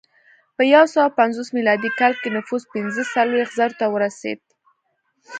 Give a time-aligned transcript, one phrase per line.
[0.55, 4.39] په یو سوه پنځوس میلادي کال کې نفوس پنځه څلوېښت زرو ته ورسېد